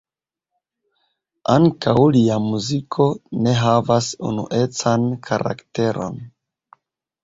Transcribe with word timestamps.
Ankaŭ 1.57 1.93
lia 2.17 2.39
muziko 2.47 3.09
ne 3.45 3.57
havas 3.63 4.11
unuecan 4.33 5.11
karakteron. 5.31 6.23